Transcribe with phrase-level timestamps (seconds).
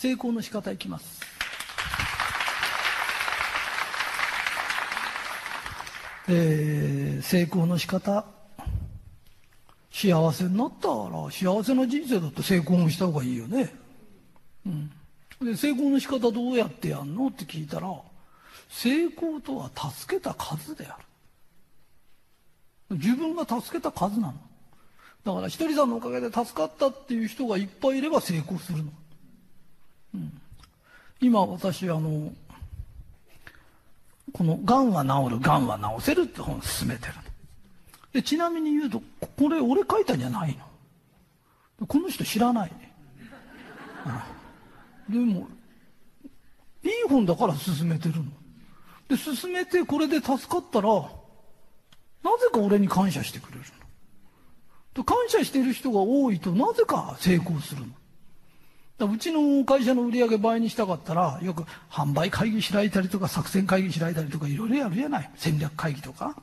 [0.00, 1.20] 成功の仕方いきます。
[6.26, 8.24] えー、成功の仕方。
[9.92, 10.94] 幸せになったら
[11.30, 13.74] 幸せな人生だって成功した方がいいよね、
[14.64, 14.90] うん、
[15.44, 17.92] で成功の仕方どうやってやんのって聞いたら
[18.70, 20.96] 成功とは助けた数であ
[22.88, 22.96] る。
[22.96, 24.34] 自分が助けた数なの。
[25.24, 28.90] だからひとりさんのおかげで助かったっていう人がいっぱいいれば成功するの、
[30.14, 30.40] うん、
[31.20, 32.32] 今私あの
[34.32, 37.14] この「がんは治るがんは治せる」って本を進めてる
[38.12, 39.02] でちなみに言うと
[39.38, 41.86] これ俺書いたんじゃないの。
[41.86, 42.92] この人知らないね、
[45.08, 45.48] うん、でも
[46.82, 48.24] いい本だから進めてるの。
[49.08, 55.04] で進めてこれで助かったらなぜか俺に感謝してくれるの。
[55.04, 57.92] 感謝してる人が多いとなぜか成功するの。
[59.06, 65.30] うちの会社の売り上げ倍にしたかったら、よく販売会議開いたりとか、作戦会議開いたりとか、いろいろやるじゃない。
[65.36, 66.36] 戦略会議とか。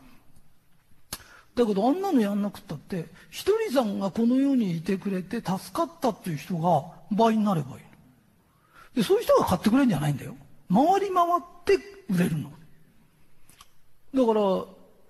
[1.55, 7.88] だけど、あんなのやんなくったって、ひとりさんがこの世にいてくれて助かったっていう人が倍になればいい
[8.97, 10.36] で、そういう人が買ってくれるんじゃないんだよ。
[10.73, 11.75] 回り回って
[12.09, 12.52] 売れるの。
[14.14, 14.66] だから、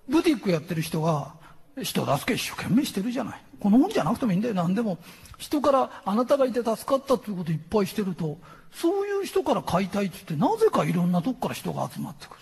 [0.08, 1.34] ブティックやってる人が、
[1.82, 3.42] 人助け一生懸命してるじゃない。
[3.60, 4.54] この本じゃなくてもいいんだよ。
[4.54, 4.98] 何でも。
[5.38, 8.38] 人からあなたがいて助かったということいっぱいしてると、
[8.72, 12.40] そういう人から買いたいって言って、なぜかいろんなとこから人が集まってくる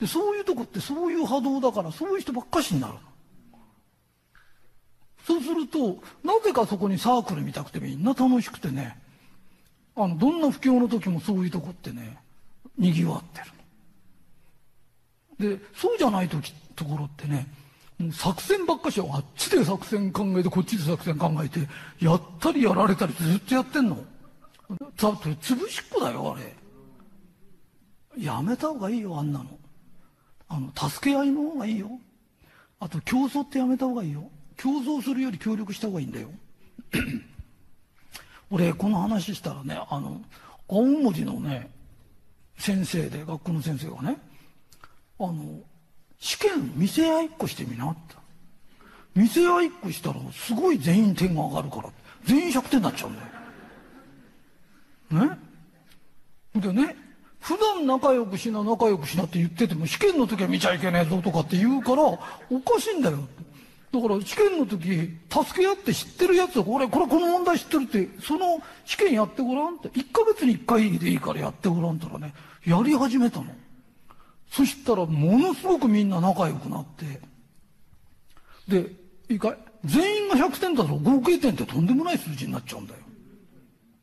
[0.00, 2.94] で、そういうとこってそういう波動だから、そういう人ばっかしになる。
[5.26, 8.96] そうすると、なぜかそこにサークル見たくてみんな楽しくてね、
[9.96, 12.18] あの、どんな不況の時もそういうとこってね、
[12.78, 13.46] 賑わってる
[15.56, 17.48] で、そうじゃない時、ところってね、
[18.12, 21.60] 作戦ばっかしはあっちで作戦考えてこっちで作戦考えて
[21.98, 23.96] やったりやられたりずっとやってんの？
[24.68, 26.54] だって潰しっこだよあれ。
[28.22, 29.46] やめた方がいいよあんなの。
[30.48, 31.90] あの助け合いの方がいいよ。
[32.80, 34.30] あと競争ってやめた方がいいよ。
[34.56, 36.28] 競争するより協力した方がいいんだよ。
[38.50, 40.20] 俺この話したらねあの
[40.68, 41.70] 青文字のね
[42.58, 44.18] 先生で学校の先生がね
[45.18, 45.60] あの
[46.18, 48.00] 試験見せ合いっこしてみなって。
[49.14, 51.90] 見せ合いっこしたらすごい全員点が上がるから
[52.24, 53.22] 全員100点になっちゃうんだ
[55.24, 55.28] よ。
[55.28, 55.38] ね？
[56.60, 56.96] でね
[57.40, 62.18] 普段仲良くしな仲良くしなって言ってても試験の時は見ちゃいけねえぞとかって言うからお
[62.60, 63.18] かしいんだよ。
[63.92, 72.34] だから試験の時助け合って知ってるやつこれこれこの問題知ってるってその試験やってごらんって1ヶ月に1回でいいからやってごらんたらね
[72.66, 73.46] やり始めたの。
[74.50, 77.20] そしたらものすごくみんな仲良くなって、
[78.68, 78.90] で、
[79.28, 79.58] いいかい？
[79.84, 83.00] 全員が100点だと合計点ってとんでもない数字になっちゃうんだよ。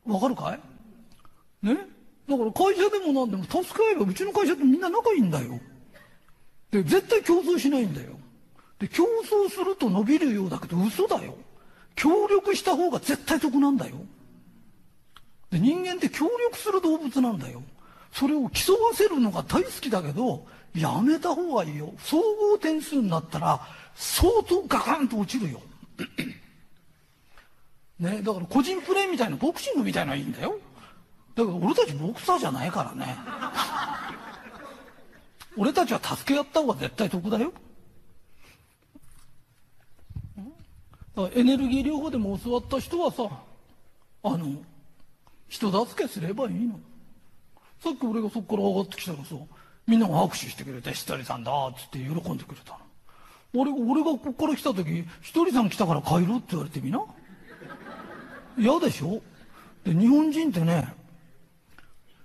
[0.06, 0.54] わかるか
[1.62, 1.66] い？
[1.66, 1.76] ね？
[2.28, 5.60] だから会社でも何でも助け合えばうちの会社ってみんな仲いいんだよ。
[6.70, 8.12] で、絶対競争しないんだよ。
[8.78, 11.36] で、競争すると伸びるようだけど嘘だよ。
[11.94, 13.96] 協力した方が絶対得なんだよ。
[15.50, 17.62] で、人間って協力する動物なんだよ。
[18.14, 21.92] それを競わせるのが大好きだけど、やめた方がいいよ。
[21.98, 23.60] 総合点数になったら、
[23.96, 25.60] 相当ガカンと落ちるよ。
[27.98, 30.60] ね、だから個人プレーみたいな、ボクシングみたいなのはいいんだよ。
[31.34, 33.16] だけど俺たちボクサーじゃないからね。
[35.58, 37.52] 俺たちは助け合った方が絶対得だよ。
[40.36, 40.48] だか
[41.16, 43.28] らエネルギー療法でも教わった人はさ、
[44.22, 44.62] あの、
[45.48, 46.78] 人助けすればいいの。
[47.82, 49.34] さっき俺がそこから上がってきたらさ
[49.86, 52.78] みんなが拍手してくれて「ひとりさんだ」っつって喜んでくれたの。
[53.56, 57.04] 俺俺がここから来た時「ひとりさん来たから帰ろう」って言われてみな。
[58.56, 59.20] 嫌でしょ？
[59.84, 60.94] で日本人ってね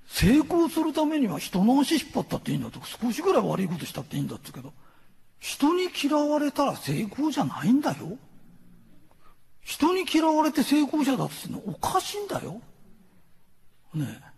[0.08, 4.74] 成功するためには人の足引っ張ったっていいんだとか少しぐらい悪いことしたっていいんだって言うけど
[5.40, 8.18] 人に嫌われたら成功じゃないんだよ。
[9.62, 12.62] 人に嫌われて成功者だっつってのおかしいんだよ。
[13.94, 14.29] ねえ。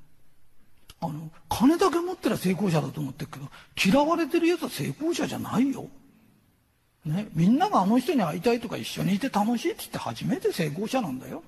[1.02, 3.48] あの、金だけ持ってりゃ成功者だと思ってるけど、
[3.84, 5.88] 嫌われてるやつは成功者じゃないよ。
[7.04, 11.42] ね、みんながあの人に会いたいとか一緒にいて楽しいって言って初めて成功者なんだよ。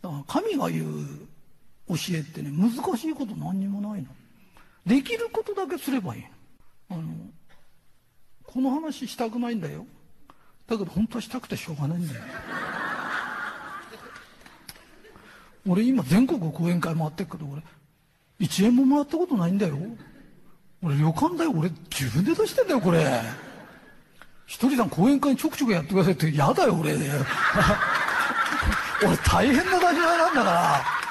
[0.00, 1.06] だから神が言う
[1.88, 4.08] 教えってね、難しいこと何にもないの。
[4.86, 6.28] できることだけすればいいの。
[6.90, 7.02] あの、
[8.44, 9.86] この話したくないんだよ。
[10.66, 12.22] だけど本当はしたくてしょうがないんだよ。
[15.68, 17.62] 俺今全国講演会回ってるけど俺
[18.44, 19.78] 1円ももらったことないんだよ
[20.82, 23.06] 俺旅館だよ俺自分で出してんだよこれ
[24.46, 26.94] ひとりさん講演会ちょくちょくやってくださいって嫌だよ俺
[29.04, 31.02] 俺大変な立場なんだから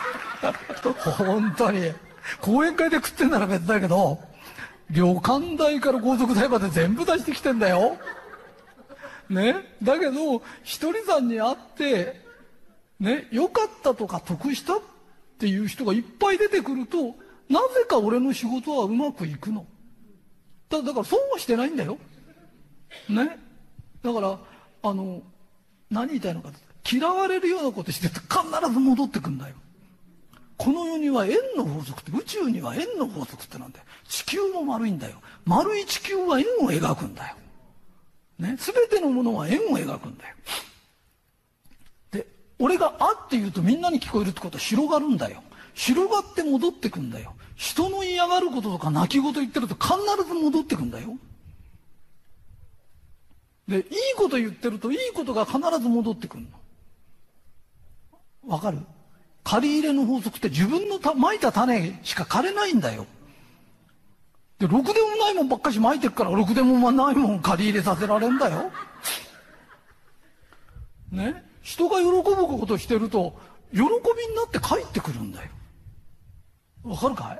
[1.18, 1.94] 本当に。
[2.40, 4.20] 講演会で食ってんなら別だけど、
[4.90, 7.98] 旅館代から高速代まで全部出してきてんだよ。
[9.30, 9.56] ね？
[9.82, 12.22] だけど、ひとりさんに会って、
[13.00, 14.82] ね、良かったとか得したっ
[15.40, 17.16] ていう人がいっぱい出てくると、
[17.52, 19.66] なぜか俺の仕事はうまくいくの。
[20.70, 21.98] だだから損はしてないんだよ。
[23.10, 23.38] ね？
[24.02, 24.40] だから、
[24.84, 25.22] あの、
[25.90, 26.50] 何言いたいのか
[26.90, 29.56] 嫌われるようなことして必ず戻ってくんだよ。
[30.62, 37.36] この世には円の法則って宇宙には円の法則ってなんだよ地球も丸いんだよ丸い地球は円を描くんだよ
[38.38, 38.56] ね？
[38.60, 40.36] 全てのものは円を描くんだよ
[42.12, 42.28] で
[42.60, 45.42] 俺が「あ」って言うとみんなに聞こえるってことは広がるんだよ
[45.74, 49.96] 広がって戻ってくんだよ人の嫌がることとか泣き言言ってると必
[50.28, 51.18] ず戻ってくんだよ
[53.68, 53.84] でいい
[54.18, 56.50] こと言ってるといいことが必ず戻ってくるの
[58.48, 58.80] わかる？
[59.44, 63.06] 借り入れの法則って自分のたまいた種しか枯れないんだよ。
[64.60, 68.72] で、ろくでもないもんばっかしまいてっから、ろくでもないもん借り入れさせられんだよ。
[71.12, 71.44] ね？
[71.62, 73.40] 人が喜ぶことしてると、
[73.72, 73.90] 喜びに
[74.36, 75.50] なって帰ってくるんだよ。
[76.84, 77.40] わかるか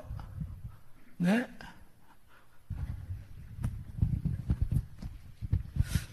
[1.20, 1.24] い？
[1.24, 1.48] ね？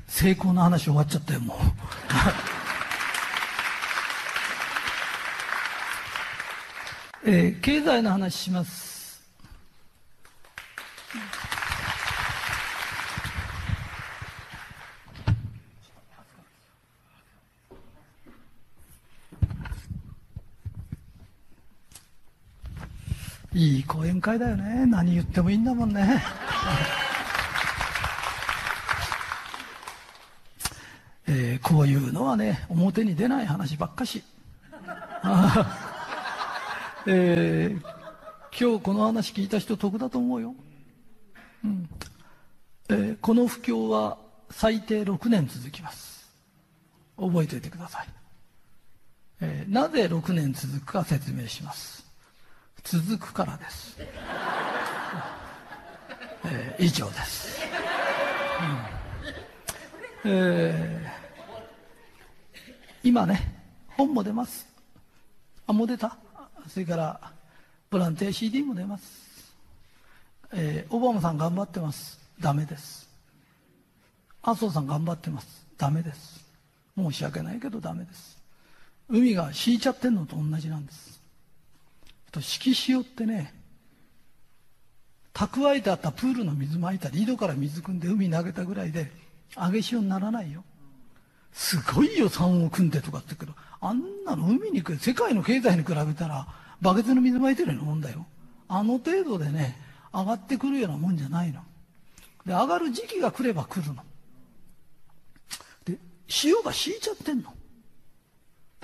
[0.08, 1.58] 成功の話終わっちゃったよ、もう。
[7.30, 8.89] えー、経済の話します。
[23.54, 24.86] いい講演会だよね。
[24.86, 26.24] 何言ってもいいんだもんね。
[31.25, 34.24] えー、こういうのはね、表に出ない話ばっかし。
[37.07, 37.81] えー、
[38.60, 40.54] 今日この話聞いた人得だと思うよ。
[41.63, 41.90] うん
[42.90, 44.18] えー、この不況は
[44.52, 46.30] 最低6年続きます。
[47.18, 48.07] 覚えておいてください。
[49.42, 52.09] えー、なぜ6年続くか説明します。
[52.84, 53.98] 続くからです。
[56.46, 57.62] えー、以上です。
[60.24, 60.31] うん。
[60.31, 62.70] えー、
[63.04, 64.68] 今ね、本も出ます。
[65.68, 66.18] あ、もう出た？
[66.68, 67.20] それから
[67.90, 69.54] ボランティア CD も出ます、
[70.52, 72.20] えー、オバマさん頑張ってます。
[72.40, 73.10] ダメです。
[74.42, 75.66] 麻生さん頑張ってます。
[75.78, 76.46] ダメです。
[76.98, 78.38] 申し訳ないけどダメです。
[79.10, 81.19] 海が敷いちゃってんのと同じなんです。
[82.31, 83.54] と敷き潮ってね
[85.34, 89.12] 蓄えてあったプールの水まいたり井戸から水汲んで海に投げたぐらいで
[89.56, 90.64] 上げ潮にならないよ。
[91.52, 96.48] すごいよ3を組んでとかって言うけどあんなの海に行く世界の経済に比べたら
[96.81, 98.26] バケツの水まいてるようなもんだよ。
[98.68, 99.78] あの程度でね
[100.14, 101.62] 上がってくるようなもんじゃないの。
[102.46, 104.04] で上がる時期が来れば来るの。
[105.86, 105.98] で
[106.44, 107.54] 塩が敷いちゃってんの。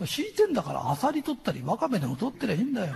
[0.03, 2.93] 敷いてんだからアサリ取ったりワカメでも取ってりゃいいんだよ。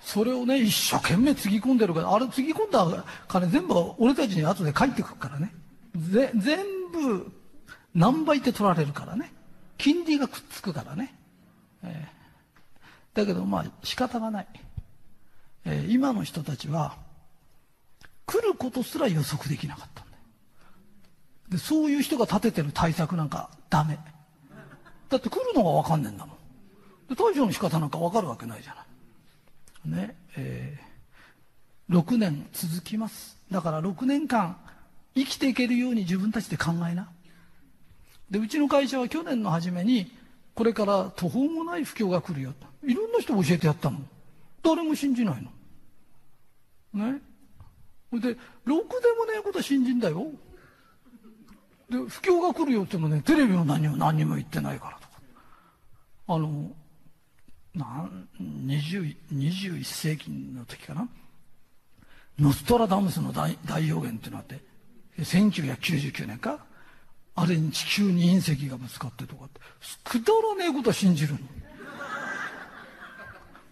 [0.00, 5.54] それをね一生懸命つぎ込んでるからあれつぎ込んだ金全部俺たちに後で帰ってくるからね。
[5.96, 6.58] ぜ全
[6.92, 7.30] 部
[7.94, 9.32] 何倍って取られるからね。
[9.76, 11.14] 金利がくっつくからね、
[11.84, 14.46] えー、だけどまあ仕方がない、
[15.64, 16.96] えー、今の人たちは
[18.26, 20.22] 来ることすら予測できなかったんだよ。
[21.50, 23.98] でそういう人が立ててる対策なんかダメ。
[25.08, 26.36] だって来るのが分かんねえんだもん。
[27.08, 28.82] で対処の仕方なんか分かるわけないじゃな
[29.96, 29.98] い。
[30.06, 33.38] ねえー、6年続きます。
[33.50, 34.58] だから6年間
[35.14, 37.08] 生きていけるように自分たちで考えな。
[38.30, 40.12] でうちの会社は去年の初めに
[40.54, 42.52] これから途方もない不況が来るよ。
[42.82, 44.00] といろんな人教えてやったの
[44.62, 45.42] 誰も信じない
[46.92, 47.12] の。
[47.12, 47.20] ね。
[48.12, 50.26] でろくでもねえことは信じんだよ。
[51.90, 55.08] で不況が来るよってもねテレビも何も何も言ってないからとか。
[56.28, 56.70] あの
[57.74, 61.08] なん20 21世紀の時かな。
[62.38, 64.60] ノストラダムスの大大予言っていうのがあって
[65.22, 66.64] 1999年か。
[67.34, 69.60] あれに地球に隕石がぶつかってとかって。
[70.04, 71.38] くだらねえことは信じるの。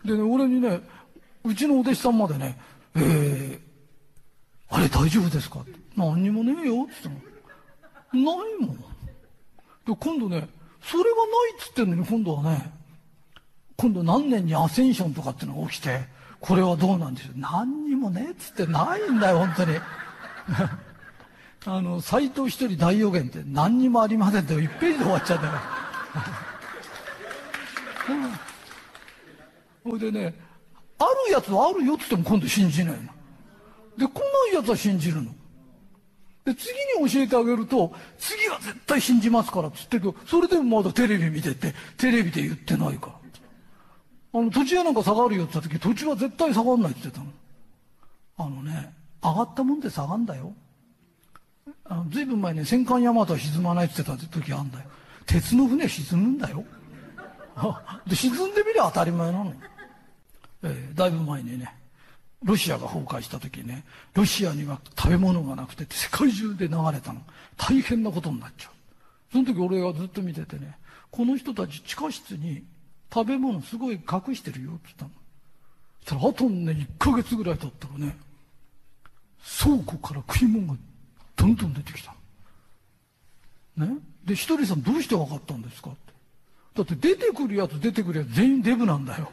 [0.05, 0.81] でね俺にね
[1.45, 2.59] うちのお弟子さんまでね
[2.95, 3.59] 「えー、
[4.69, 7.36] あれ大丈夫ですか?」って「何にもねえよ」って言ったの。
[8.13, 10.49] ないもんで今度ね
[10.83, 12.73] それがないっつってんのに今度はね
[13.77, 16.01] 今度何年にアセンションとかってのが起きて
[16.41, 19.79] これはどうなんでしょう何にもねっつってないんだよ本当に
[21.67, 25.87] あの斎藤一人大予言って何にもありませんって1ページで終わっちゃったから
[29.87, 30.35] ほいでね、
[30.99, 33.03] あるやつはあるよって言っても今度信じないの。
[33.97, 35.31] で、来ないやつは信じるの。
[36.47, 36.73] で、次
[37.03, 43.07] に教えてあげると、次は絶対信じますからって言ってるけど、それでもまだテレビ見てて、テレビで言ってないか
[44.33, 44.41] ら。
[44.41, 47.33] あの、土地屋なんか下がるよって言った時、土地は絶対下がんないって言ってたの。
[48.39, 50.55] あのね、上がったもんで下がんだよ。
[51.85, 54.85] あの、ずいぶん前ね、戦艦大和は沈まないって言ってた時あんだよ。
[55.27, 56.65] 鉄の船沈むんだよ。
[58.07, 59.53] で、沈んでみりゃ当たり前なの。
[60.63, 61.75] えー、だいぶ前にね、
[62.45, 67.23] ロシアが崩壊した時ね、ロシアには食べ物がなくて世界中で流れたの。
[67.57, 68.73] 大変なことになっちゃう。
[69.33, 70.79] その時俺がずっと見ててね、
[71.11, 72.63] この人たち地下室に
[73.13, 75.11] 食べ物すごい隠してるよって言ったの。
[76.05, 78.17] そしたらあとね、1ヶ月ぐらい経ったらね、
[79.63, 80.79] 倉庫から食い物が
[81.37, 82.15] どんどん出てきた
[83.77, 83.87] の。
[83.87, 83.99] ね？
[84.25, 85.99] で、ひとりさんどうして分かったんですかって。
[86.75, 89.31] だって出てくるやつ出てくるやつ全員デブなんだよ。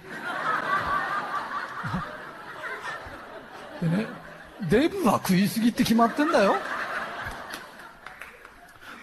[3.83, 4.05] でね、
[4.69, 6.55] デブは食いすぎって決まってんだよ。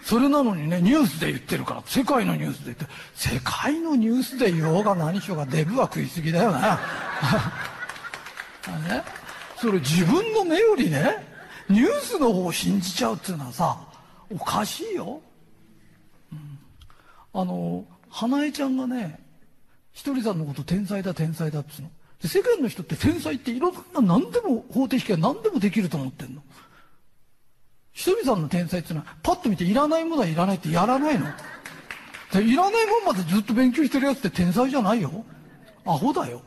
[0.03, 2.85] それなのにね、ニュースで言ってるから、世界のニュースで言って、
[3.15, 6.79] 世界のニュースで言おうが何しようがデブは食いすぎだよな。
[8.87, 9.03] ね、
[9.57, 11.25] それ自分の目よりね、
[11.69, 13.77] ニュースの方を信じちゃうっていうのはさ、
[14.29, 15.21] おかしいよ。
[16.31, 16.59] うん、
[17.33, 19.19] あの、花江ちゃんがね、
[19.93, 21.95] ひとりさんのこと天才だ天才だって言うの。
[22.21, 26.41] で世間の人って天才っていろんな何でも方程式は何でもできると思ってんの。
[27.93, 31.25] ひとりさんの天才っていうのはパッと見ていらないものはいらないってやらないの。
[32.31, 35.25] でいらないもんまでずっと勉強してるやつって天才じゃないよ。
[35.85, 36.41] アホだよ。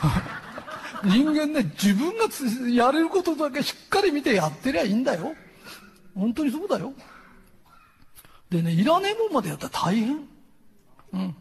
[1.04, 2.24] 人間ね、自分が
[2.70, 5.34] やれることだけしっかり見てやってりゃいいんだよ。
[6.14, 6.94] 本当にそうだよ。
[8.48, 10.28] でね、いらねえもんまでやったら大変。
[11.12, 11.36] うん。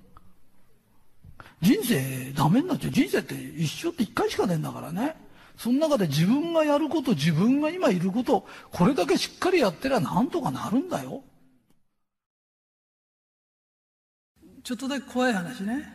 [1.64, 2.92] 人生ダメになっちゃう。
[2.92, 5.16] 人生って一生って一回しかねえんだからね。
[5.58, 11.24] その中で自分がやること、自分が今いること、これだけしっかりやってりゃなんとかなるんだよ。
[14.64, 15.88] ちょっとだけ怖い話ね。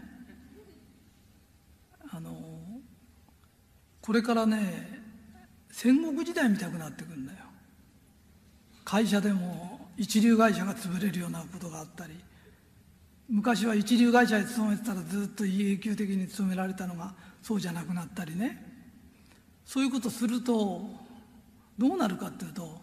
[2.10, 2.32] あの、
[4.00, 5.02] これからね、
[5.70, 7.40] 戦国時代見たくなってくるんだよ。
[8.84, 12.14] 会社でも一流会社が潰れるようなことがあったり、
[13.28, 18.64] 昔は一流会社に勤めてたらずっと永久的に勤められたのがそうじゃなくなったりね
[19.66, 20.80] そういうことすると
[21.76, 22.80] どうなるかっていうと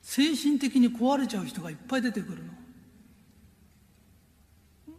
[0.00, 2.52] 精神的に壊れちゃう人がいっぱい出てくるの。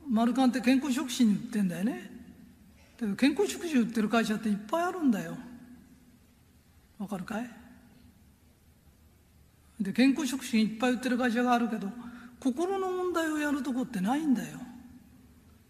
[0.10, 2.12] マルカンって健康食品売ってんだよね。
[2.98, 5.38] だけど健康食品売ってる会社っていっぱいあるんだよ。
[7.00, 7.50] わかるかい？
[9.80, 11.88] で健康食品いっぱい売ってる会社があるけど
[12.40, 14.60] 心の問題をやるとこってないんだよ。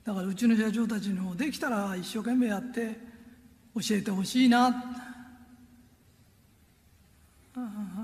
[0.03, 2.97] だからうちの社長たちにもできたら一生懸命やって
[3.75, 4.83] 教えてほしいな。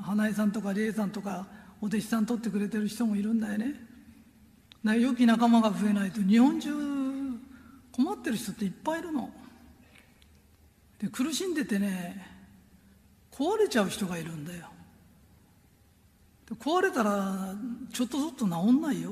[0.01, 1.48] 花江さんとか理恵さんとか
[1.79, 3.75] お弟子さん取ってくれてる人もいるんだよね。
[4.84, 6.70] 良き仲間が増えないと日本中
[7.91, 9.29] 困ってる人っていっぱいいるの。
[11.00, 12.27] で苦しんでてね
[13.32, 14.73] 壊れちゃう人がいるんだよ。
[16.60, 17.55] 壊れたら
[17.91, 19.12] ちょっとずっと治んないよ。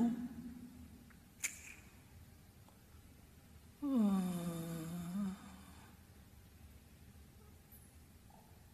[3.82, 4.22] うん。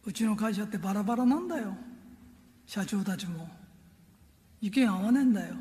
[0.05, 1.75] うちの会社ってバラバラなんだよ。
[2.65, 3.47] 社長たちも。
[4.61, 5.55] 意見合わねえんだよ。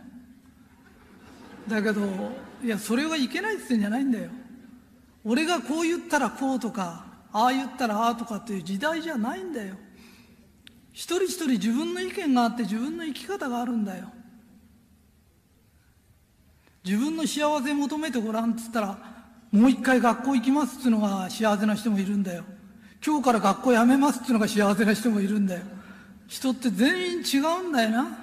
[1.69, 2.01] だけど
[2.63, 4.31] いやそれはいけないって言ってんじゃないんだよ。
[5.25, 9.77] 俺がこう言ったらこうとかああ言ったらああとかっていう時代じゃないんだよ。
[10.99, 14.07] 一人一人自分の意見があって自分の生き方があるんだよ。
[16.85, 18.99] 自分の幸せ求めてごらんっつったら
[19.53, 22.43] もう一回学校行きますっつうのが幸せな人もいるんだよ。
[23.07, 25.61] 今日から学校辞めますっつうのが幸せな人もいるんだよ。
[26.27, 28.19] 人って全員違うんだよな。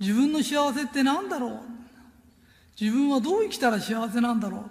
[0.00, 1.60] 自分の幸せって何だろう。
[2.78, 4.66] 自分はどう生きたら幸せなんだろ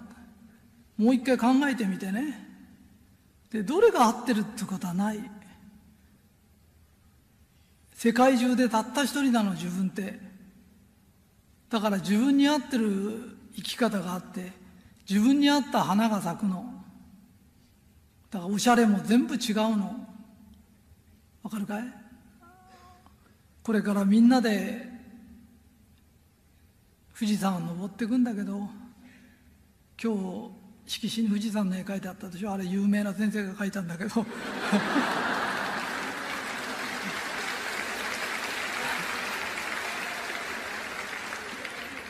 [0.96, 1.02] う。
[1.02, 2.46] もう一回考えてみてね。
[3.50, 5.37] でどれが合ってるってことはない。
[7.98, 10.20] 世界中でたった一人なの自分って。
[11.68, 14.52] だから自分に合ってる生き方があって
[15.10, 16.64] 自分に合った花が咲くの。
[18.30, 20.06] だからおしゃれも全部違うの。
[21.42, 21.82] わかるかい？
[23.64, 24.88] これからみんなで
[27.18, 28.68] 富士山を登っていくんだけど
[30.00, 30.50] 今日
[30.86, 32.52] 色紙に富士山の絵描いてあったでしょ？
[32.52, 34.24] あれ有名な先生が描いたんだけど。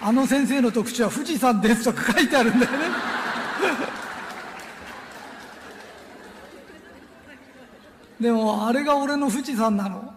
[0.01, 2.79] あの先生の特徴は富士山ですとか書いてあるんだよね。
[8.21, 10.15] でもあれが俺の富士山なの。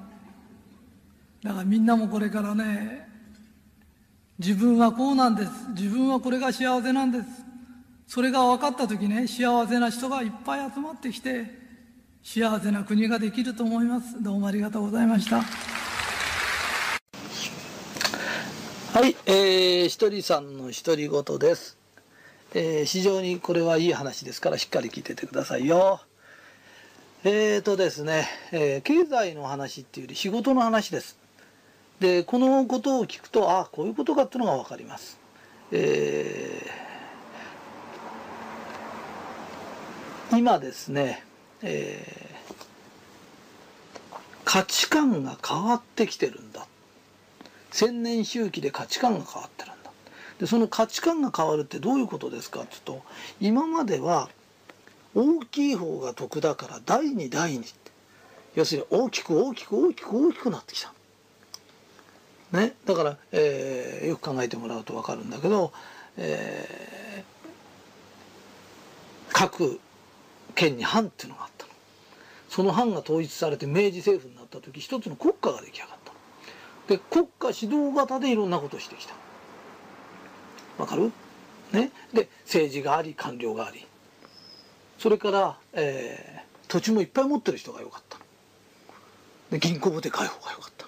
[1.44, 3.10] だからみんなもこれからね
[4.38, 5.52] 自分はこうなんです。
[5.70, 7.28] 自分はこれが幸せなんです。
[8.08, 11.60] それが分かった時ね幸せな人がいっぱい集まってきて
[12.22, 14.22] 幸せな国ができると思います。
[14.22, 15.42] どうもありがとうございました。
[18.94, 21.78] はい、えー、ひとりさんの独り言です、
[22.54, 26.02] えー、非常にこれはいい話ですからしっかり聞いててくださいよ。
[27.24, 31.18] えーとですね、えー、経済の話っていうより仕事の話です。
[32.02, 35.18] でこのことを聞くとあこういうことかっていうのが分かります。
[35.72, 41.24] えー、今ですね、
[41.62, 46.68] えー、価値観が変わってきてるんだ
[47.72, 49.92] 千年周期で価値観が変わってるんだ
[50.40, 53.02] でその価値観が変わるってどういうことですかっていうと
[53.40, 54.30] 今までは
[55.16, 57.64] 大きい方が得だから第二第二
[58.56, 60.94] 要するに大きく大きく大きく大きくなってきた
[62.52, 65.72] ね、だから、えー、よく考えてもらうと分かるんだけど、
[66.18, 69.80] えー、各
[70.54, 71.72] 県に藩っていうのがあったの。
[72.50, 76.01] その藩が統一されて明治政府になった時一つの国家が出来上がった。
[76.92, 79.14] で国家指導型でいろんなことをしてきた。
[80.78, 81.14] わかる？
[81.72, 83.88] ね、で政治があり官僚があり。
[85.00, 88.18] それから、えー、土地もいっぱい持ってる人がよかった。
[89.52, 90.86] で銀行もでかい方がよかった。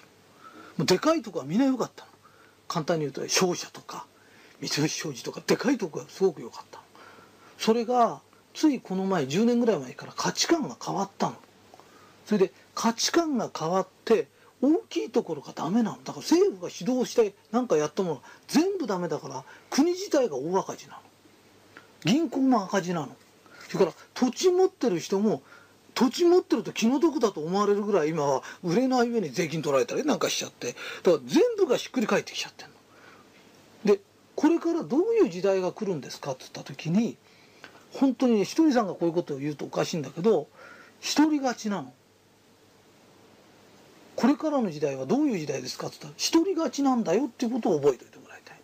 [0.76, 2.06] もうでかいとこはみんな良かった
[2.68, 4.04] 簡単に言うと商社とか
[4.60, 6.80] 三菱商事とかでかいとこがすごく良かった
[7.58, 8.20] それが
[8.52, 11.36] ついこの前10年ぐらい前から価値観が変わったの。
[12.26, 14.28] それで価値観が変わって
[14.64, 20.98] 大きいところがダメなのだから政府が指導して何かやったもの全部ダメだから国自体が大赤字なの
[22.04, 23.08] 銀行も赤字なの
[23.68, 25.42] それから土地持ってる人も
[25.94, 33.94] 土地持ってると気の毒だと思われるぐらい今は売れない上に税金取られたりなんかしちゃってだから全部がひっくり返ってきちゃってんの。
[33.94, 34.00] で
[34.34, 37.16] これからどういう時代が来るんですかっつった時に
[37.92, 40.48] 本当にねひとりさんがこういうことを言うとおかしいんだけど
[41.16, 41.92] 独り勝ちなの。
[44.16, 45.88] これからの時代はどういう時代ですか？
[45.88, 48.60] っつったら独り勝ちなんだよっていうことを覚えておいてもらいたい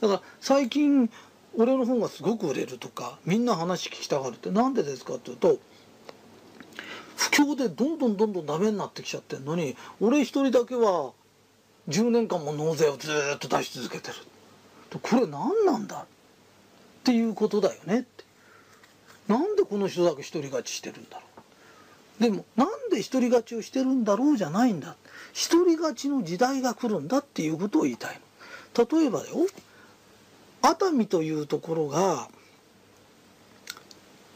[0.00, 1.10] だから最近
[1.56, 5.58] 俺の本がすごく売れるとかみんな話聞きたがるって何でですかっていうと
[7.16, 11.12] 不況でどんどんどんどんダメになってきちゃってんのに俺一人だけは
[11.88, 14.14] 10年間も納税をずっと出し続けてる。
[15.02, 16.02] これ何なんだ？
[16.02, 16.06] っ
[17.04, 18.24] ていうことだよねって。
[19.28, 21.33] なんでこの人だけ一人勝ちしてるんだろう？
[22.20, 24.96] でもなんで一人勝ちをしてるんだろうじゃないんだ。
[25.32, 28.20] 一人勝ちの時代が来るんだっていうことを言いたい
[28.76, 28.98] の。
[29.00, 29.26] 例えばよ
[30.62, 32.28] 熱海というところが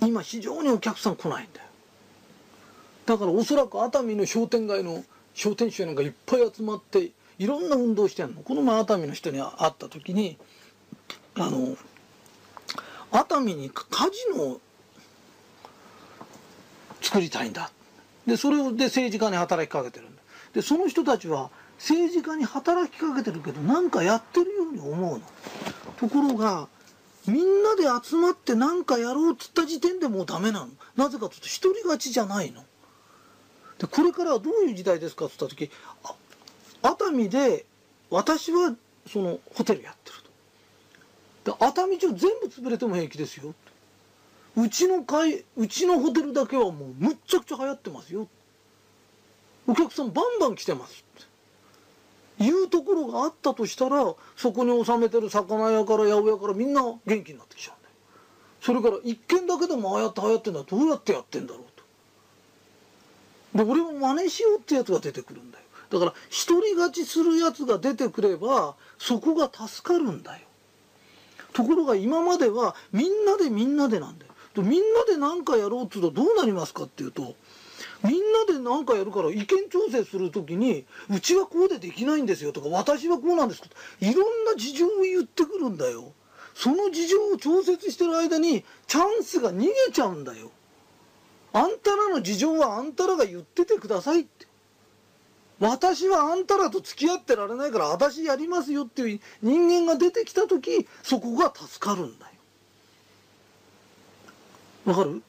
[0.01, 1.67] 今非常にお客さん来ないんだよ。
[3.07, 8.43] だからおそらく熱海の商店街の商店主なんかいっぱい集まっていろんな運動してんの。
[8.43, 10.37] この前熱海の人に会った時に
[11.37, 11.77] あの
[13.13, 14.61] 熱海にカジノを
[17.09, 17.71] 作りたいんだ。
[18.27, 20.21] でそれで政治家に働きかけてるんだ。
[20.53, 25.23] でその人たちは政治家に働きかけてるけど何かやってるように思うの。
[25.97, 26.69] ところが
[27.27, 30.69] みんなで集まって何かやろうっつった時点でもうダメなの。
[30.97, 32.63] なぜかというと一人勝ちじゃないの。
[33.79, 35.71] でこれからはどういう時代ですかって言った時
[36.83, 37.65] 熱海で
[38.11, 38.75] 私は
[39.11, 40.17] そのホテルやってる
[41.45, 41.59] と。
[41.59, 43.55] で熱海町全部潰れても平気ですよ。
[44.61, 48.27] うちの会うちのホテルだけはもうむっちゃくちゃ流行ってますよ。
[49.69, 52.45] お客さんバンバン来てますって。
[52.45, 57.95] いうところがあったとしたらそこに納めてる魚屋から八百屋からみんな元気になってきちゃうんだよ。
[58.61, 61.63] それから一軒だけでもああやって流行ってるのはどうやってやってんだろう
[63.55, 63.65] と。
[63.65, 65.65] で俺も真似しようってやつが出てくるんだよ。
[65.91, 66.15] だから
[66.49, 70.47] 独り勝ちするやつが出てくればそこが助かるんだよ。
[71.53, 74.28] ところが今まではみんなでみんなでなんだよ。
[74.63, 77.35] みんなで何かやろうっつうとどうなりますかっていうと
[78.03, 83.63] みんなで何かやるから意見調整する時にうちはこうでできないんですよとか私はこうなんです
[84.01, 86.13] いろんな事情を言ってくるんだよ
[86.55, 90.51] その事情を調節してる間にチャンスが逃げちゃうんだよ
[91.53, 94.47] あんたらの事情はあんたらが言っててくださいって。
[95.61, 102.28] 私はあんたらと付き合ってられないから私やりますよっていう人間が出てきた時そこが助かるんだよ。
[104.89, 105.23] わかる？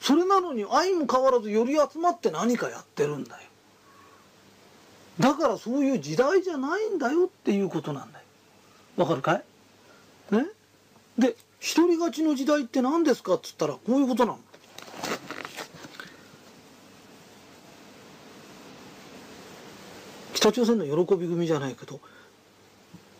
[0.00, 3.42] それなのに愛も変わらずより集まって何かやってるんだよ。
[5.20, 8.24] だからそういう時代じゃないんだよっていうことなんだよ。
[8.96, 9.44] わかるかい？
[10.34, 10.46] ね？
[11.16, 11.36] で
[11.76, 14.38] 独り勝ちの時代って何ですかっつったらこういうことなの。
[20.34, 22.00] 北朝鮮の喜び組じゃないけど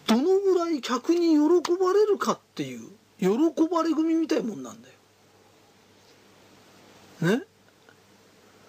[0.07, 3.29] どのぐらい客に喜ばれるかっていう喜
[3.69, 4.95] ばれ組みたいもんなんだよ。
[7.21, 7.43] ね。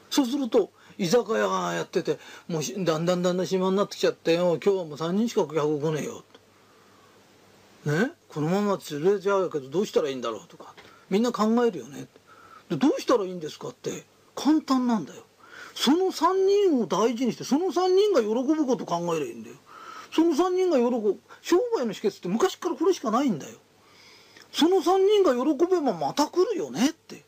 [0.09, 6.23] そうすると居酒屋がやっててもうだんだんだんだん暇になってきちゃってよ今日はもう3人しか客来ねえよ。
[7.85, 8.11] ね。
[8.29, 10.73] このまま連れちゃうけどどうしたらいいんだろうとか。
[11.09, 12.07] みんな考えるよね。
[12.69, 14.05] でどうしたらいいんですかって
[14.35, 15.23] 簡単なんだよ。
[15.73, 19.55] その3人を大事にしてその3人が喜ぶこと考えればいいんだよ。
[20.11, 23.57] その3人が喜ぶ商売の秘訣って昔からこれしかないんだよ。
[24.51, 27.26] その3人が喜べばまた来るよねって。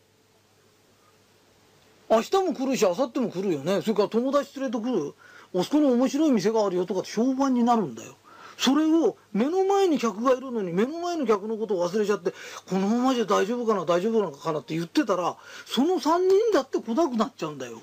[2.10, 3.82] 明日も来るし明後日も来るよね。
[3.82, 5.13] それから友達連れてくる。
[5.56, 8.15] あそこに面白い店があるよとかって評判になるんだよ。
[8.58, 12.34] それを目の前に客がいるのに目の前の客のことを忘れちゃって
[12.67, 17.82] このままじゃ大丈夫かな大丈夫なのかなって言ってたらその3人だって来なくなっちゃうんだよ。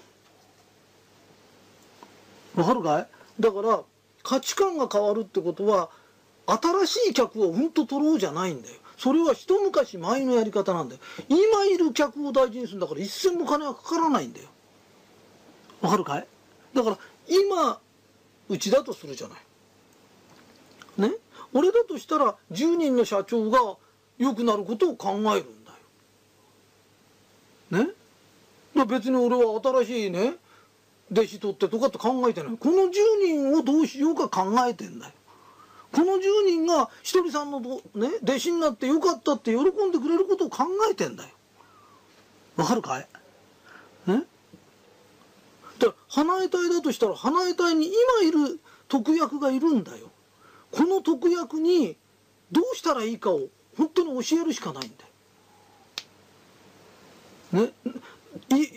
[2.57, 3.07] わかるかい？
[3.41, 3.81] だから
[4.23, 5.89] 価値観が変わるってことは
[6.47, 8.75] 新しい客をうんと取ろうじゃないんだよ。
[8.97, 11.01] それは一昔前のやり方なんだよ。
[11.29, 14.49] 今いる客を大事にするんだから一銭も金はかからないんだよ。
[15.83, 16.27] わかるかい？
[16.75, 17.79] だから今
[18.49, 21.09] うちだとするじゃない。
[21.11, 21.15] ね？
[21.53, 23.77] 俺だとしたら10人の社長が
[24.19, 25.73] 良くなることを考えるんだ
[27.79, 27.85] よ。
[27.87, 27.93] ね？
[28.75, 30.35] だ別に俺は新しいね
[31.13, 32.57] 弟子取ってとかって考えてない。
[32.57, 32.91] この10
[33.23, 35.13] 人をどうしようか考えてんだよ。
[35.93, 37.81] この10人がひとりさんのね、
[38.23, 41.31] 弟子になってよかったって喜んでくれることを考えてんだよ。
[42.57, 43.09] わかるかい？
[44.07, 44.25] ね？
[45.79, 50.11] で、花江隊だとしたら、花江隊に今いる特役がいるんだよ。
[50.71, 51.97] この特役に
[52.53, 54.93] どうしたらいいかを本当に教えるしかないん
[57.53, 57.67] だよ。
[57.67, 57.73] ね？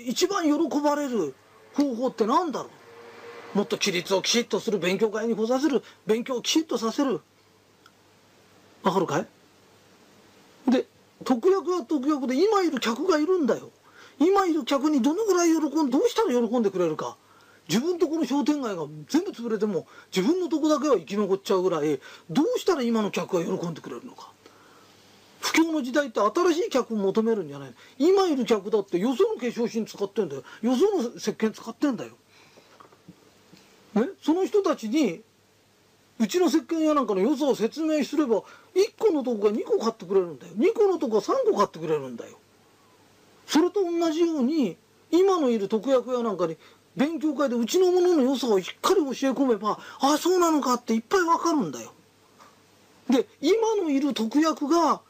[0.05, 1.35] 一番喜ばれる
[1.73, 2.69] 方法って何だろう？
[3.53, 5.83] もっと規律をきちっとする勉強会に来させる。
[6.05, 7.21] 勉強をきちっとさせる。
[8.83, 9.27] わかるかい？
[10.71, 10.85] で
[11.25, 13.71] 特約は特約で今いる客がいるんだよ。
[14.19, 17.17] 今いる客にどのぐらい喜んどうしたら喜んでくれるか。
[17.67, 24.31] 自分とこの商店街が全部潰れても自分のとこだけは生き残っちゃうぐらいどうしたら今の客が喜んでくれるのか。
[25.39, 30.43] 不況の時代って新しい客を求めるんじゃない今いる客だってよその化粧品使ってんだよ。
[30.61, 32.11] よその石鹸使ってんだよ、
[34.21, 35.21] その人たちに
[36.19, 38.43] うちの石鹸屋なんかの良さを説明すれば1
[38.97, 40.53] 個のとこが2個買ってくれるんだよ。
[40.57, 42.37] 2個のとこが3個買ってくれるんだよ。
[43.47, 44.77] それと同じように
[45.11, 46.57] 今のいる特約屋なんかに
[46.95, 51.93] 勉強会でうちのものの良さをしっかり教え込めばああそうなのかっていっぱいわかるんだよ。
[53.09, 55.01] で今のいる特約が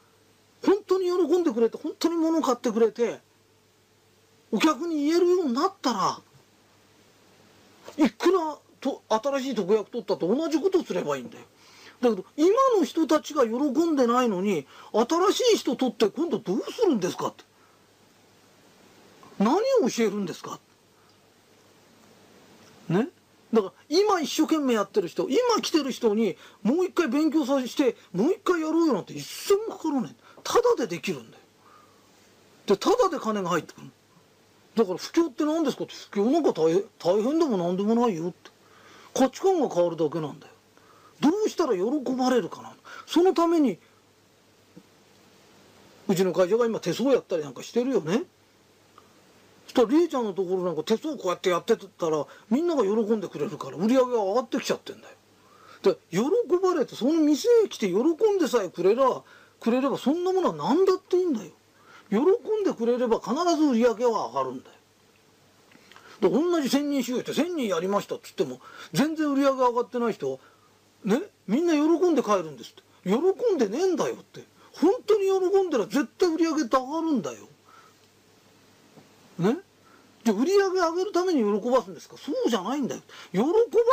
[0.65, 3.19] 本当に喜んでくれて本当に物買ってくれて
[4.51, 6.19] お客に言えるようになったら
[7.97, 11.43] いくらと新しい特約取ったと同じことすればいいんだよ。
[12.01, 17.43] だけど今の人たちが喜んでないのに新しい人取って今度どうするんですかって。
[19.37, 20.59] 何を教えるんですか
[22.89, 23.07] ね。
[23.53, 30.15] だから今一生懸命やってる人今来てる人にもう一回勉強させてもう一回やろうよなんて一銭もかからない。
[30.43, 31.43] ただでできるんだよ。
[32.67, 33.87] でただで金が入ってくる。
[34.75, 35.93] だから不況って何ですかって。
[36.11, 38.51] 不況なんか大変大変でも何でもないよって。
[39.13, 40.53] 価値観が変わるだけなんだよ。
[41.19, 41.81] どうしたら喜
[42.15, 42.73] ばれるかな。
[43.05, 43.77] そのために
[46.07, 48.23] うちの会社が今手相やったりなんかしてるよね。
[49.65, 55.13] そしたらりえちゃんのところなんか手相こうやってやってたらみんなが喜んでくれるから売り上げが上がってきちゃってんだよ。
[55.83, 56.19] で喜
[56.61, 59.21] ばれてその店へ来て喜んでさえくれら
[59.59, 61.51] くれればそんなものは何だっていいんだよ。
[62.09, 64.75] 喜んでくれれば必ず売り上げは上がるんだよ。
[66.21, 68.59] で同じ1,000人収容して1,000人やりましたっつっても
[68.93, 70.39] 全然売り上げ上がってない人
[71.05, 72.83] ねみんな喜んで帰るんですって。
[73.05, 73.15] 喜
[73.55, 74.43] んでねえんだよって。
[74.73, 77.37] 本当に喜んだら絶対売り上げって上がるんだよ。
[79.39, 79.57] ね？
[80.25, 82.17] じゃあ売り上げ上げるために喜ばすんですか？
[82.17, 83.01] そうじゃないんだよ。
[83.31, 83.45] 喜ば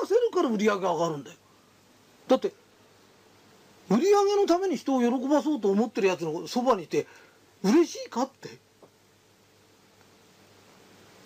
[0.06, 1.36] せるから売り上げ上がるんだよ。
[2.26, 2.52] だって
[3.88, 7.06] 売り上げのために人を喜ばそうと思ってるやつのそばにいて
[7.62, 8.58] 嬉しいかって？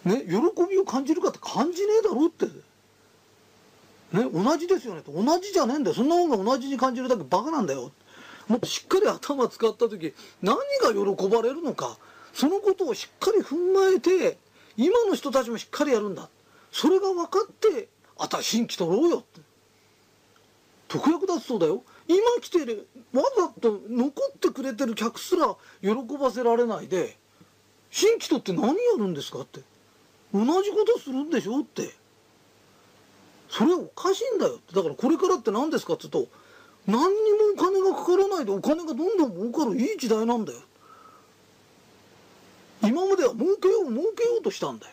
[0.04, 0.32] ね喜
[0.68, 2.46] びを感じるかって感じねえだろって。
[2.46, 5.96] ね同じですよね同じじゃねえんだよ。
[5.96, 7.92] そんなもんが同じに感じるだけバカなんだよ。
[8.48, 11.96] もっとしっかり頭使った時何が喜ばれるのか。
[12.32, 14.38] そのことをしっかり踏まえて
[14.76, 16.28] 今の人たちもしっかりやるんだ。
[16.72, 19.40] それが分かってあた新規取ろうよって。
[20.88, 21.82] 特約だっそうだよ。
[22.08, 27.16] 今来てるわざと残ってくれてる客すら喜ばせられないで
[27.90, 29.60] 新規取って何やるんですかって。
[30.32, 31.94] 同じことするんでしょって。
[33.48, 36.30] それおかしいんだよだからこれからって何ですかって言うと
[36.86, 40.60] 何にもお金がかからないでお金がどんどん儲かるいい時代なんだよ。
[42.82, 44.92] 今までは儲けよう儲けようとしたんだよ。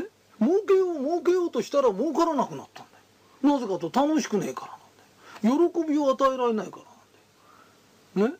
[0.00, 0.06] ね？
[0.40, 2.86] 儲けよう儲けようとしたら儲からなくなったん
[3.42, 3.58] だよ。
[3.58, 4.78] なぜかと楽しくねえか
[5.42, 5.70] らなんだよ。
[5.70, 6.80] 喜びを与えられないか
[8.14, 8.34] らなんだよ。
[8.34, 8.38] ね？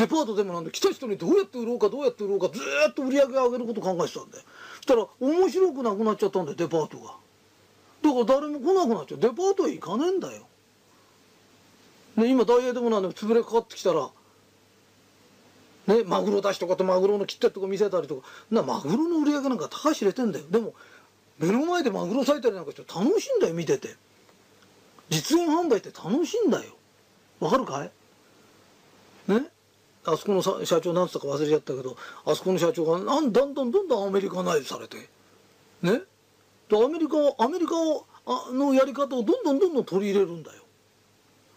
[0.00, 2.58] デパートでもなんで来た人にどうやって売ろうかどうやって売ろうかず
[2.88, 4.44] っと売り上げ上げること考えてたんだよ
[4.76, 7.16] そしたら面白くなくなっちゃったんだよデパートが。
[8.02, 9.20] だから誰も来なくなっちゃう。
[9.20, 10.46] デパートへ行かねえんだよ。
[12.16, 14.08] ね今ダイエーでもなんで潰れかかってきたら
[15.86, 18.28] ね、マグロ出しとかとマグロの切ったとこ見せたりとか。
[18.50, 20.46] なマグロの売り上げなんか高知れてんだよ。
[20.50, 20.72] でも
[21.38, 23.96] 目の前でマグロ咲いたりなんかして楽しいんだよ見てて。
[25.10, 26.70] 実演販売って楽しいんだよ。
[27.38, 27.90] わかるかい？
[29.30, 29.44] ね？
[30.12, 34.96] あそこの社長なんつったか忘れちゃったけどあそこの社長がなんだんだんどんどんアメリカナイズされて
[35.82, 36.00] ね？
[36.68, 38.06] でアメリカアメリカを
[38.52, 40.62] のやり方をどんどんどんどん取り入れるんだよ。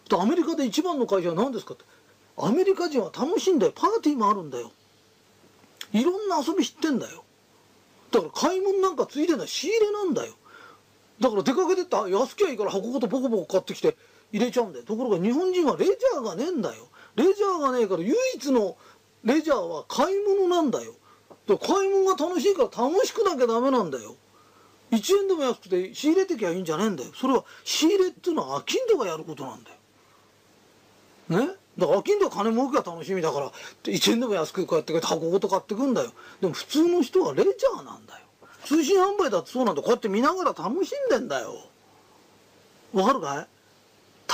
[0.08, 1.84] でアメリカで一番の会社は何ですかって。
[2.36, 3.72] アメリカ人は楽しいんだよ。
[3.74, 4.72] パーティーもあるんだよ。
[5.92, 7.22] いろんな遊び知ってんだよ。
[8.10, 9.48] だから買い物なんかついてない。
[9.48, 10.34] 仕入れなんだよ。
[11.20, 13.96] だから出かけてった安きゃいいから箱ごとポコポコ買ってきて
[14.32, 14.84] 入れちゃうんだよ。
[14.84, 16.88] ところが日本人はレジャーがねえんだよ。
[17.16, 18.76] レジャーがねえから唯一の
[19.24, 20.94] レジャーは買い物なんだよ。
[21.46, 24.16] だから買い物が楽しいから楽しくなきゃダメなんだよ。
[24.90, 27.10] 1円でも安くて仕入れてきゃいいんじゃねえんだよ。
[27.14, 31.46] それは仕入れっていうのは商人がやることなんだよ。
[31.46, 31.54] ね？
[31.78, 33.50] だから商人は金儲けが楽しみだから
[33.84, 36.12] 1円でも安くこうやって箱ごと買ってくんだよ。
[36.40, 38.20] でも普通の人はレジャーなんだよ。
[38.64, 41.56] 通信販売だってそうなんだこうやって見ながら楽しんでんだよ。
[42.92, 43.46] わかるかい？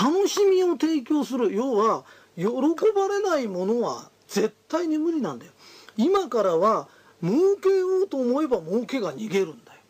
[0.04, 1.54] 楽しみを提供する。
[1.54, 2.04] 要は
[2.40, 2.46] 喜
[2.94, 5.52] ばれないものは絶対に無理なんだよ。
[5.96, 6.88] 今からは
[7.22, 9.80] 儲けようと思えば儲けが逃げるんだよ。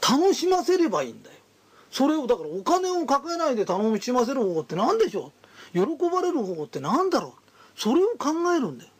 [0.00, 1.36] 楽しませればいいんだよ。
[1.90, 5.32] それをだからお金をかけないで楽しませる方法って何でしょ
[5.74, 5.78] う？
[5.78, 7.80] 喜ばれる方法って何だろう？
[7.80, 8.90] それを考えるんだよ。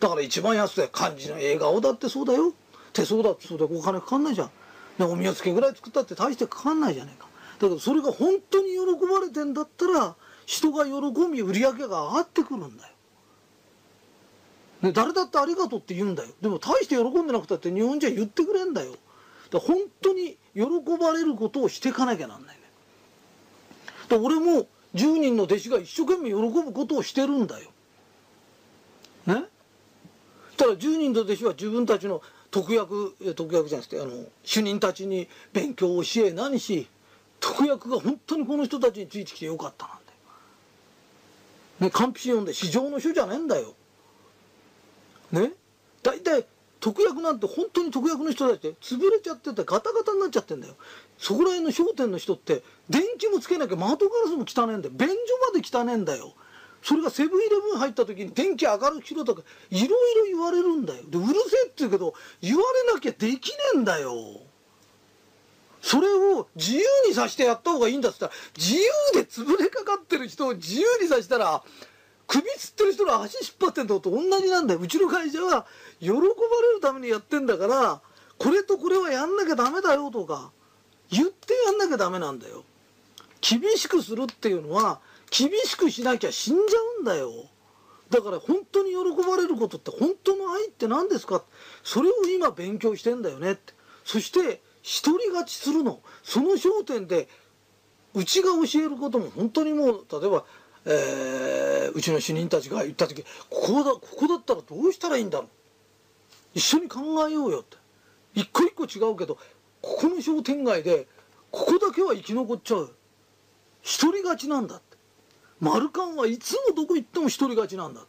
[0.00, 2.52] だから一番安くて漢字の笑顔だってそうだよ。
[2.92, 3.70] 手相だってそうだよ。
[3.72, 4.50] お金かかんないじゃん。
[4.98, 7.28] でお宮付けぐらい作ったって大してかかんないじゃないか。
[7.60, 10.16] だけどそれが本当に喜ばれてんだったら
[10.48, 10.92] 人が喜
[11.30, 12.90] び売り上げが上がってくるんだよ、
[14.80, 16.30] ね、誰だってありがとうって言うんだよ。
[16.40, 18.94] でも大して喜んでなくたって日本人は言ってくれんだよ。
[19.50, 20.62] だ本当に喜
[20.98, 22.62] ばれることをしていかなきゃなんないね
[24.08, 27.68] だ俺も10人の弟子が一生懸命喜ぶことをしてるんだよ。
[29.26, 29.44] ね？
[30.56, 36.88] ただ10人の弟子は自分たちの特約特約じゃなくてあの主任たちに勉強を教え何し
[37.38, 39.97] 特約が本当にこの人たちについてきてよかったな。
[41.78, 41.90] んだよ。
[41.90, 43.74] ね、完璧読んで市場の書じゃねえんだよ。
[45.32, 45.52] ね？
[46.02, 46.46] 大体
[46.80, 50.74] 特約なんて本当に特約の人たちって潰れちゃっててガタガタになっちゃってんだよ。
[51.18, 54.94] そこら辺の商店の人って電気もつけなきゃ窓ガラスも汚ねえんだよ。
[54.94, 55.14] 便所
[55.52, 56.34] まで汚ねえんだよ。
[56.80, 61.02] それがセブンイレブン入った時に電気明るくしろとかいろいろ言われるんだよ。
[61.08, 64.12] でうるせえって言うけど言われなきゃできねえんだよ。
[65.80, 71.62] それを自由にさしてやった方がいいんだっつったら自由で潰れかかってる人を自由にさしたら
[72.26, 74.80] 首つってる人の足引っ張ってんのと同じなんだよ。
[74.80, 75.66] うちの会社は
[76.00, 76.22] 喜ばれ
[76.74, 78.00] るためにやってんだから
[78.38, 80.50] これとこれはやんなきゃダメだよとか
[81.10, 82.64] 言ってやんなきゃダメなんだよ。
[83.40, 87.30] 厳しくするっていうのは厳しくしなきゃ死んじゃうんだよ。
[88.10, 91.42] だから本当に喜ばれることって本当の愛って何ですか？
[91.82, 93.72] それを今勉強してんだよねって。
[94.04, 94.60] そして
[95.04, 96.00] 独り勝ちするの。
[96.22, 97.28] その焦点で
[98.14, 100.44] うちが教えることも本当にもう例えば、
[100.86, 105.48] えー、うちの主任たちが言った時ここだここだったらどうしたらいいんだろう。
[106.54, 107.76] 一緒に考えようよって。
[108.34, 109.36] 一個一個違うけど
[109.82, 111.06] ここの商店街で
[111.50, 112.94] ここだけは生き残っちゃう。
[114.00, 114.96] 独り勝ちなんだって。
[115.60, 118.06] マルカンはいつもどこ行っても独り勝ちなんだっ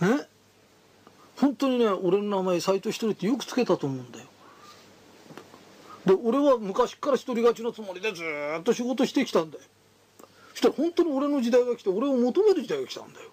[0.00, 0.06] て。
[0.06, 0.28] ね。
[1.40, 4.27] 本当にね俺の名前斎藤一人ってよくつけたと思うんだよ。
[6.08, 8.22] で俺は昔から一人勝ちのつもりでず
[8.58, 9.62] っと仕事してきたんだよ。
[10.52, 13.28] そしたら本当に俺の時代が来て俺を求める時代が来たんだよ。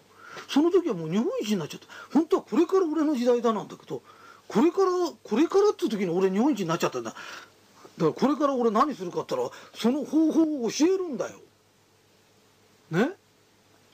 [0.50, 1.88] その時はもう日本一になっちゃった。
[2.14, 4.02] 本当はこれから俺の時代だなんだけど
[4.50, 4.92] これから
[5.24, 7.12] これからって時に俺日本一になっちゃったんだ。
[7.12, 7.26] だか
[7.98, 11.40] らこれから俺何するかって言ったらその方法を教えるんだよ。
[12.92, 13.12] ね？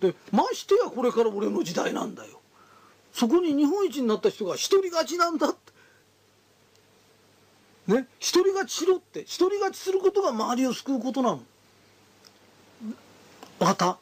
[0.02, 2.42] でましてやこれから俺の時代なんだよ。
[3.14, 5.71] そこに日本一になった人が一人勝ちなんだって。
[7.88, 11.42] ね一人勝ちしろって一人勝ちすることが周りを救うことなの。
[13.60, 13.98] 分かった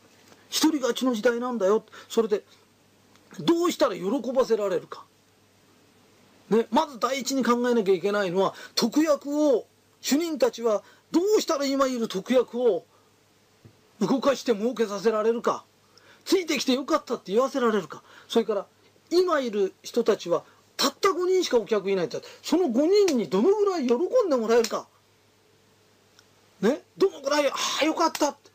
[0.50, 1.84] 一人勝ちの時代なんだよ。
[2.08, 2.44] それで
[3.39, 5.06] どうしたら喜ばせられるか。
[6.50, 9.68] ね、まず第一に考えなきゃいけないのは特約を
[10.02, 12.86] 主任たちはどうしたら今いる特約を
[14.00, 15.63] 動かして儲けさせられるか。
[16.26, 18.02] ついてきてよかったって言わせられるか。
[18.28, 18.65] それから
[19.12, 20.44] 今いる人たちは
[20.80, 24.88] たった5人しかお客いないってその5人にどのぐらい喜んでもらえるか。
[26.62, 26.82] ね？
[26.98, 28.30] どのぐらいああよかった。
[28.30, 28.50] って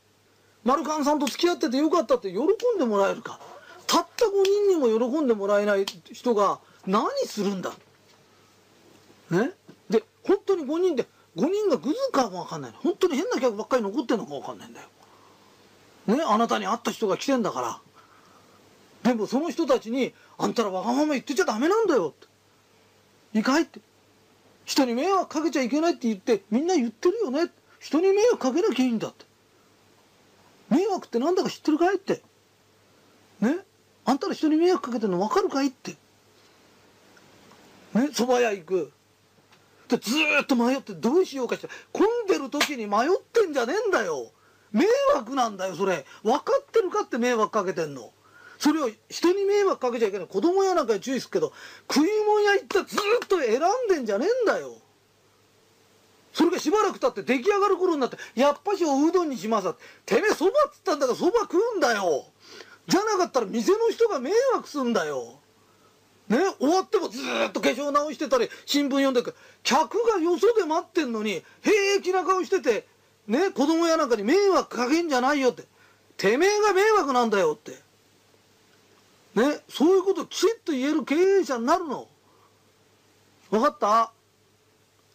[0.64, 2.46] マルカンさんと付き合っててよかったって喜ん
[2.78, 3.38] でもらえるか。
[3.86, 7.72] たった5人にも喜んでもらえない人が何するんだ。
[9.30, 9.50] ね？
[9.90, 11.06] で本当に5人で
[11.36, 14.86] 5人がグズかも分かんない本当に変な客ばっかり残ってんのか分かんないんだよ。
[16.06, 16.24] ね？
[16.26, 17.80] あなたに会った人が来てんだから。
[19.04, 22.26] でもその人たちに「あんたらわがまま言ってちゃダメなんだよ」って
[23.38, 23.80] 「いいかい?」って。
[24.64, 29.26] 人に迷惑かけちゃいけないって言ってみんな言ってるよね人に迷惑かけなきゃいいんだって。
[30.70, 32.22] 迷惑ってなんだか知ってるかいって。
[33.40, 33.58] ね？
[34.06, 35.90] あんたら人に迷惑かけてるの分かるかいって。
[37.92, 38.08] ね？
[38.10, 38.92] 蕎麦屋行く。
[39.88, 40.12] でず
[40.42, 41.68] っと迷ってどうしようかして。
[41.92, 44.32] 混んでる時に迷ってんじゃねえんだよ。
[44.72, 46.06] 迷惑なんだよそれ。
[46.22, 48.10] 分かってるかって迷惑かけてんの。
[48.58, 50.26] それを人に迷惑かけちゃいけない。
[50.26, 51.52] 子供屋なんかに注意するけど
[51.92, 54.76] 食い物屋行ったらずっと選んでんじゃねえんだよ。
[56.32, 59.72] それがしばらく経って出来上がる頃になってやっぱしおうどんにしますっ
[60.04, 60.16] て。
[60.16, 62.26] てめえそばっつったんだからそば食うんだよ。
[62.86, 65.38] じゃなかったら店の人が迷惑すんだよ。
[66.28, 72.86] ね、終わってもずっと化粧直してたり新聞読んでる客がよそで待ってんのに平気な顔してて
[73.28, 75.64] ね子供やなんかに迷惑かけんじゃないよって。
[76.16, 77.83] てめえが迷惑なんだよって。
[79.34, 82.08] ねそういうこときちっと言える経営者になるの。
[83.50, 84.12] 分かった？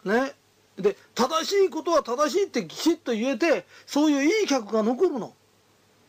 [0.04, 0.32] ね。
[0.78, 5.34] で正しいことは正しいってきちっと言えてそういういい客が残るの。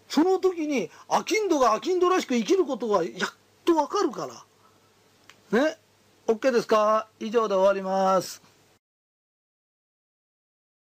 [0.08, 3.14] その時に商人が商人らしく生きることがやっ
[3.66, 4.28] と分かるか
[5.52, 5.60] ら。
[5.60, 5.78] ね。
[6.28, 7.08] OK ですか？
[7.20, 8.42] 以上で終わります。